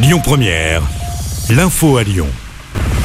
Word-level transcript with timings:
Lyon 0.00 0.20
Première, 0.22 0.82
l'info 1.50 1.96
à 1.96 2.04
Lyon. 2.04 2.28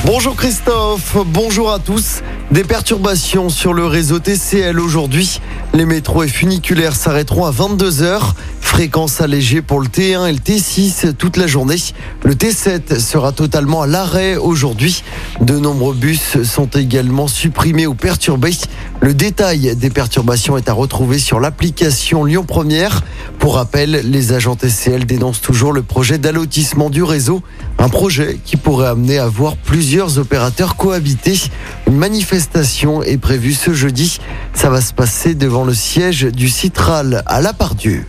Bonjour 0.06 0.36
Christophe, 0.36 1.18
bonjour 1.26 1.72
à 1.72 1.80
tous. 1.80 2.22
Des 2.52 2.64
perturbations 2.64 3.50
sur 3.50 3.74
le 3.74 3.88
réseau 3.88 4.20
TCL 4.20 4.80
aujourd'hui. 4.80 5.42
Les 5.74 5.86
métros 5.86 6.22
et 6.22 6.28
funiculaires 6.28 6.96
s'arrêteront 6.96 7.46
à 7.46 7.52
22h. 7.52 8.34
Fréquence 8.62 9.22
allégée 9.22 9.64
pour 9.64 9.80
le 9.80 9.88
T1 9.88 10.28
et 10.28 10.34
le 10.34 10.38
T6 10.38 11.16
toute 11.16 11.38
la 11.38 11.48
journée. 11.48 11.78
Le 12.24 12.36
T7 12.36 13.00
sera 13.00 13.32
totalement 13.32 13.82
à 13.82 13.88
l'arrêt 13.88 14.36
aujourd'hui. 14.36 15.04
De 15.42 15.58
nombreux 15.58 15.96
bus 15.96 16.44
sont 16.44 16.68
également 16.68 17.28
supprimés 17.28 17.88
ou 17.88 17.96
perturbés. 17.96 18.56
Le 19.02 19.14
détail 19.14 19.76
des 19.76 19.90
perturbations 19.90 20.58
est 20.58 20.70
à 20.70 20.74
retrouver 20.74 21.18
sur 21.18 21.40
l'application 21.40 22.24
Lyon 22.24 22.44
Première. 22.44 23.04
Pour 23.40 23.56
rappel, 23.56 24.02
les 24.06 24.32
agents 24.34 24.56
TCL 24.56 25.06
dénoncent 25.06 25.42
toujours 25.42 25.74
le 25.74 25.82
projet 25.82 26.18
d'allotissement 26.18 26.90
du 26.90 27.04
réseau, 27.04 27.42
un 27.80 27.90
projet 27.90 28.40
qui 28.46 28.58
pourrait 28.58 28.88
amener 28.88 29.18
à 29.18 29.28
voir 29.28 29.58
plusieurs 29.58 30.20
opérateurs 30.20 30.76
cohabiter. 30.76 31.40
Une 31.88 31.98
manifestation 31.98 33.02
est 33.04 33.18
prévue 33.18 33.54
ce 33.54 33.74
jeudi. 33.74 34.20
Ça 34.54 34.70
va 34.70 34.82
se 34.82 34.94
passer 34.94 35.34
devant 35.36 35.66
le 35.66 35.74
siège 35.74 36.24
du 36.26 36.48
Citral 36.48 37.24
à 37.26 37.42
La 37.42 37.54
Pardieu. 37.54 38.06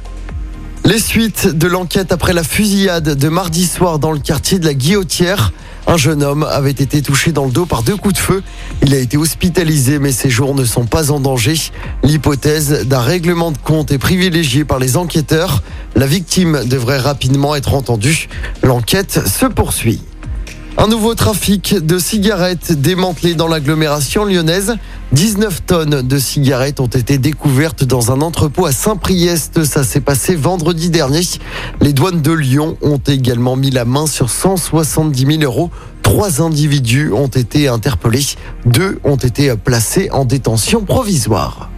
Les 0.86 0.98
suites 0.98 1.46
de 1.46 1.66
l'enquête 1.66 2.12
après 2.12 2.34
la 2.34 2.44
fusillade 2.44 3.16
de 3.16 3.28
mardi 3.30 3.66
soir 3.66 3.98
dans 3.98 4.12
le 4.12 4.18
quartier 4.18 4.58
de 4.58 4.66
la 4.66 4.74
Guillotière. 4.74 5.52
Un 5.86 5.96
jeune 5.96 6.22
homme 6.22 6.42
avait 6.42 6.72
été 6.72 7.00
touché 7.00 7.32
dans 7.32 7.46
le 7.46 7.50
dos 7.50 7.64
par 7.64 7.82
deux 7.82 7.96
coups 7.96 8.14
de 8.14 8.18
feu. 8.18 8.42
Il 8.82 8.92
a 8.92 8.98
été 8.98 9.16
hospitalisé, 9.16 9.98
mais 9.98 10.12
ses 10.12 10.28
jours 10.28 10.54
ne 10.54 10.64
sont 10.64 10.84
pas 10.84 11.10
en 11.10 11.20
danger. 11.20 11.54
L'hypothèse 12.02 12.86
d'un 12.86 13.00
règlement 13.00 13.50
de 13.50 13.56
compte 13.56 13.92
est 13.92 13.98
privilégiée 13.98 14.66
par 14.66 14.78
les 14.78 14.98
enquêteurs. 14.98 15.62
La 15.96 16.06
victime 16.06 16.60
devrait 16.66 16.98
rapidement 16.98 17.54
être 17.54 17.72
entendue. 17.72 18.28
L'enquête 18.62 19.26
se 19.26 19.46
poursuit. 19.46 20.02
Un 20.76 20.88
nouveau 20.88 21.14
trafic 21.14 21.74
de 21.74 21.98
cigarettes 22.00 22.72
démantelé 22.72 23.36
dans 23.36 23.46
l'agglomération 23.46 24.24
lyonnaise. 24.24 24.74
19 25.12 25.64
tonnes 25.64 26.02
de 26.02 26.18
cigarettes 26.18 26.80
ont 26.80 26.88
été 26.88 27.16
découvertes 27.16 27.84
dans 27.84 28.10
un 28.10 28.20
entrepôt 28.20 28.66
à 28.66 28.72
Saint-Priest. 28.72 29.62
Ça 29.64 29.84
s'est 29.84 30.00
passé 30.00 30.34
vendredi 30.34 30.90
dernier. 30.90 31.20
Les 31.80 31.92
douanes 31.92 32.22
de 32.22 32.32
Lyon 32.32 32.76
ont 32.82 32.98
également 32.98 33.54
mis 33.54 33.70
la 33.70 33.84
main 33.84 34.08
sur 34.08 34.30
170 34.30 35.38
000 35.38 35.42
euros. 35.44 35.70
Trois 36.02 36.42
individus 36.42 37.12
ont 37.12 37.28
été 37.28 37.68
interpellés. 37.68 38.26
Deux 38.66 38.98
ont 39.04 39.16
été 39.16 39.54
placés 39.54 40.10
en 40.10 40.24
détention 40.24 40.84
provisoire. 40.84 41.70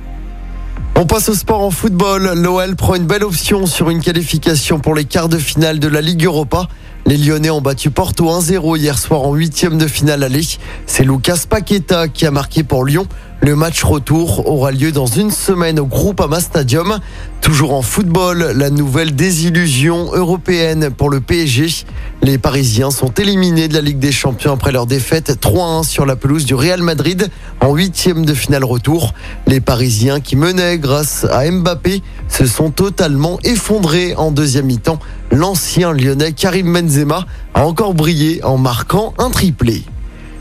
On 0.98 1.04
passe 1.04 1.28
au 1.28 1.34
sport 1.34 1.60
en 1.60 1.70
football. 1.70 2.32
L'OL 2.34 2.74
prend 2.74 2.94
une 2.94 3.06
belle 3.06 3.24
option 3.24 3.66
sur 3.66 3.90
une 3.90 4.00
qualification 4.00 4.78
pour 4.78 4.94
les 4.94 5.04
quarts 5.04 5.28
de 5.28 5.36
finale 5.36 5.80
de 5.80 5.88
la 5.88 6.00
Ligue 6.00 6.24
Europa. 6.24 6.68
Les 7.08 7.16
Lyonnais 7.16 7.50
ont 7.50 7.60
battu 7.60 7.92
Porto 7.92 8.24
1-0 8.24 8.76
hier 8.76 8.98
soir 8.98 9.22
en 9.22 9.32
huitième 9.32 9.78
de 9.78 9.86
finale 9.86 10.24
aller. 10.24 10.44
C'est 10.86 11.04
Lucas 11.04 11.44
Paqueta 11.48 12.08
qui 12.08 12.26
a 12.26 12.32
marqué 12.32 12.64
pour 12.64 12.84
Lyon. 12.84 13.06
Le 13.40 13.54
match 13.54 13.84
retour 13.84 14.50
aura 14.50 14.72
lieu 14.72 14.90
dans 14.90 15.06
une 15.06 15.30
semaine 15.30 15.78
au 15.78 15.86
Groupama 15.86 16.40
Stadium. 16.40 16.98
Toujours 17.42 17.74
en 17.74 17.82
football, 17.82 18.54
la 18.56 18.70
nouvelle 18.70 19.14
désillusion 19.14 20.12
européenne 20.14 20.90
pour 20.90 21.08
le 21.08 21.20
PSG. 21.20 21.84
Les 22.22 22.38
Parisiens 22.38 22.90
sont 22.90 23.12
éliminés 23.12 23.68
de 23.68 23.74
la 23.74 23.82
Ligue 23.82 24.00
des 24.00 24.10
Champions 24.10 24.54
après 24.54 24.72
leur 24.72 24.86
défaite 24.86 25.38
3-1 25.40 25.84
sur 25.84 26.06
la 26.06 26.16
pelouse 26.16 26.44
du 26.44 26.56
Real 26.56 26.82
Madrid 26.82 27.30
en 27.60 27.72
huitième 27.72 28.24
de 28.24 28.34
finale 28.34 28.64
retour. 28.64 29.14
Les 29.46 29.60
Parisiens 29.60 30.18
qui 30.18 30.34
menaient 30.34 30.78
grâce 30.78 31.24
à 31.30 31.48
Mbappé 31.48 32.02
se 32.26 32.46
sont 32.46 32.70
totalement 32.70 33.38
effondrés 33.44 34.16
en 34.16 34.32
deuxième 34.32 34.66
mi-temps. 34.66 34.98
L'ancien 35.36 35.92
lyonnais 35.92 36.32
Karim 36.32 36.72
Benzema 36.72 37.26
a 37.52 37.66
encore 37.66 37.92
brillé 37.92 38.42
en 38.42 38.56
marquant 38.56 39.12
un 39.18 39.28
triplé. 39.28 39.82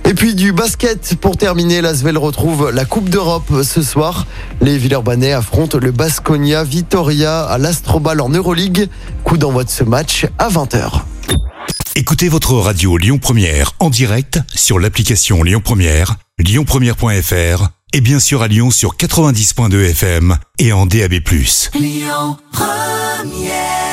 Et 0.06 0.14
puis 0.14 0.36
du 0.36 0.54
basket 0.54 1.18
pour 1.20 1.36
terminer, 1.36 1.82
l'Asvel 1.82 2.18
retrouve 2.18 2.72
la 2.74 2.86
Coupe 2.86 3.10
d'Europe 3.10 3.52
ce 3.62 3.82
soir. 3.82 4.26
Les 4.62 4.78
Villeurbanais 4.78 5.34
affrontent 5.34 5.80
le 5.80 5.92
Basconia 5.92 6.64
Vitoria 6.64 7.44
à 7.44 7.58
l'Astrobal 7.58 8.22
en 8.22 8.30
Euroleague. 8.30 8.88
Coup 9.26 9.38
d'envoi 9.38 9.66
de 9.66 9.70
ce 9.70 9.84
match 9.84 10.28
à 10.38 10.48
20h. 10.48 11.02
Écoutez 11.98 12.30
votre 12.30 12.54
radio 12.54 12.96
Lyon 12.96 13.18
Première 13.18 13.74
en 13.80 13.90
direct 13.90 14.40
sur 14.54 14.80
l'application 14.80 15.44
Lyon 15.44 15.62
Première, 15.62 16.16
lyonpremière.fr 16.40 17.68
et 17.92 18.00
bien 18.00 18.22
sûr 18.22 18.42
à 18.42 18.48
Lyon 18.48 18.72
sur 18.72 18.96
90.2 18.96 19.90
FM 19.90 20.38
et 20.58 20.72
en 20.72 20.86
DAB+. 20.86 21.16
Lyon 21.74 22.38
Première 22.54 23.85